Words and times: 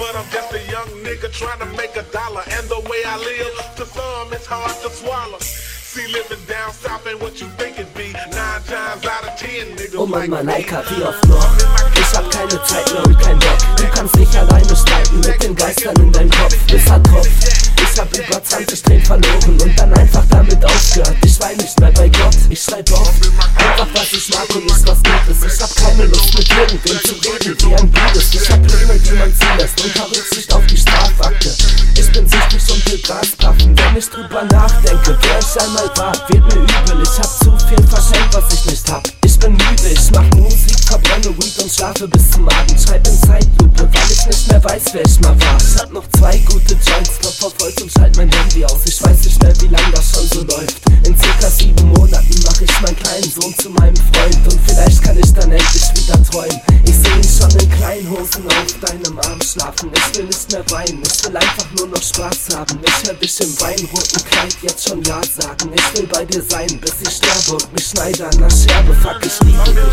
I'm 0.00 0.24
just 0.32 0.52
a 0.52 0.60
young 0.72 0.88
nigga 1.04 1.30
trying 1.30 1.60
to 1.60 1.66
make 1.76 1.94
a 1.96 2.02
dollar. 2.08 2.42
And 2.56 2.66
the 2.68 2.80
way 2.88 3.04
I 3.04 3.16
live, 3.18 3.76
to 3.76 3.84
some 3.84 4.32
it's 4.32 4.46
hard 4.46 4.72
to 4.82 4.88
swallow. 4.88 5.38
See, 5.38 6.06
living 6.06 6.38
down 6.48 6.72
south 6.72 7.06
ain't 7.06 7.20
what 7.20 7.40
you 7.40 7.48
think 7.58 7.78
it 7.78 7.92
be. 7.94 8.12
Nine 8.32 8.62
times 8.64 9.04
out 9.04 9.28
of 9.28 9.36
ten, 9.36 9.76
niggas 9.76 9.98
Oh 9.98 10.06
Mann, 10.06 10.30
me. 10.30 10.54
Eika, 10.54 10.82
wie 10.88 11.02
oft 11.02 11.24
noch? 11.28 11.44
Ich 11.94 12.16
hab 12.16 12.30
keine 12.30 12.62
Zeit 12.64 12.90
mehr 12.92 13.04
und 13.04 13.18
kein 13.20 13.38
Bock. 13.38 13.58
Du 13.76 13.84
kannst 13.92 14.16
dich 14.16 14.38
alleine 14.38 14.74
streiten 14.74 15.20
mit 15.20 15.42
den 15.42 15.54
Geistern 15.54 15.96
in 15.96 16.12
deinem 16.12 16.30
Kopf. 16.30 16.56
Bis 16.66 16.88
hat 16.88 17.06
Kopf. 17.08 17.28
Ich 17.82 18.00
hab 18.00 18.16
über 18.16 18.42
20 18.42 18.82
Tränen 18.82 19.04
verloren 19.04 19.60
und 19.60 19.78
dann 19.78 19.92
einfach 19.94 20.24
damit 20.30 20.64
aufgehört. 20.64 21.16
Ich 21.24 21.40
wein 21.40 21.56
nicht 21.56 21.78
mehr 21.80 21.92
bei 21.92 22.08
Gott, 22.08 22.36
ich 22.48 22.62
schreib 22.62 22.90
auf. 22.92 23.12
Einfach 23.56 23.88
was 23.94 24.12
ich 24.12 24.30
mag 24.30 24.48
und 24.54 24.64
nicht 24.64 24.86
was 24.86 24.98
Gutes. 25.02 25.54
Ich 25.54 25.60
hab 25.60 25.74
keine 25.76 26.06
Lust 26.06 26.38
mit 26.38 26.48
irgendwem 26.48 27.00
zu 27.02 27.14
reden, 27.28 27.56
wie 27.60 27.74
ein 27.74 27.90
ziehen 29.70 29.80
lässt, 29.80 29.84
unter 29.84 30.10
Rücksicht 30.10 30.52
auf 30.54 30.66
die 30.66 30.76
Strafakte. 30.76 31.50
Ich 31.96 32.12
bin 32.12 32.28
süchtig 32.28 32.74
und 32.74 32.90
will 32.90 32.98
Gras 33.02 33.36
paffen, 33.36 33.76
wenn 33.76 33.96
ich 33.96 34.08
drüber 34.08 34.44
nachdenke. 34.44 35.16
Wer 35.20 35.38
ich 35.38 35.60
einmal 35.60 35.90
war, 35.96 36.12
wird 36.28 36.44
mir 36.54 36.62
übel. 36.62 37.02
Ich 37.02 37.18
hab 37.18 37.38
zu 37.38 37.66
viel 37.66 37.82
verschenkt, 37.86 38.34
was 38.34 38.52
ich 38.52 38.64
nicht 38.66 38.90
hab. 38.90 39.08
Ich 39.24 39.38
bin 39.38 39.52
müde, 39.52 39.88
ich 39.92 40.10
mach 40.12 40.24
Musik, 40.36 40.78
verbrenne 40.86 41.36
Weed 41.36 41.62
und 41.62 41.72
schlafe 41.72 42.08
bis 42.08 42.30
zum 42.30 42.48
Abend. 42.48 42.80
Schreib 42.80 43.06
in 43.06 43.20
Zeitlupe, 43.20 43.88
weil 43.92 44.10
ich 44.10 44.26
nicht 44.26 44.48
mehr 44.48 44.64
weiß, 44.64 44.82
wer 44.92 45.04
ich 45.04 45.20
mal 45.20 45.40
war. 45.40 45.58
Ich 45.58 45.80
hab 45.80 45.92
noch 45.92 46.08
zwei 46.18 46.36
Freund. 54.20 54.52
Und 54.52 54.60
vielleicht 54.66 55.02
kann 55.02 55.18
ich 55.18 55.32
dann 55.32 55.50
endlich 55.50 55.90
wieder 55.94 56.22
träumen. 56.24 56.60
Ich 56.84 56.94
seh 56.96 57.08
ihn 57.08 57.24
schon 57.24 57.50
in 57.60 57.70
kleinen 57.70 58.10
Hosen 58.10 58.44
auf 58.46 58.80
deinem 58.80 59.18
Arm 59.20 59.40
schlafen. 59.42 59.90
Ich 59.94 60.18
will 60.18 60.26
nicht 60.26 60.52
mehr 60.52 60.64
weinen, 60.70 61.02
ich 61.02 61.24
will 61.24 61.36
einfach 61.36 61.66
nur 61.76 61.88
noch 61.88 62.02
Spaß 62.02 62.56
haben. 62.56 62.78
Ich 62.84 63.06
hör 63.08 63.14
dich 63.14 63.40
im 63.40 63.60
weinroten 63.60 64.24
Kleid 64.30 64.56
jetzt 64.62 64.88
schon 64.88 65.02
Ja 65.04 65.20
sagen. 65.22 65.70
Ich 65.74 65.98
will 65.98 66.06
bei 66.06 66.24
dir 66.24 66.42
sein, 66.42 66.80
bis 66.80 66.94
ich 67.02 67.16
sterbe 67.16 67.62
und 67.62 67.72
mich 67.72 67.86
schneide 67.86 68.26
an 68.26 68.38
der 68.38 68.50
Scherbe. 68.50 68.94
Fuck, 68.94 69.20
ich 69.24 69.40
liebe 69.40 69.89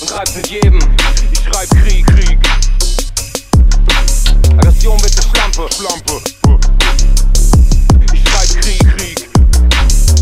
und 0.00 0.08
schreib's 0.08 0.34
mit 0.34 0.46
jedem. 0.48 0.78
Ich 1.32 1.40
schreib 1.40 1.68
Krieg, 1.70 2.06
Krieg. 2.06 2.38
Aggression 4.58 5.00
wird 5.02 5.12
eine 5.12 5.22
Schlampe, 5.30 5.68
Schlampe. 5.74 6.20
Ich 8.12 8.22
schreib 8.28 8.62
Krieg, 8.62 8.96
Krieg. 8.96 9.28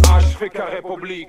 Arschficker 0.08 0.72
Republik. 0.72 1.28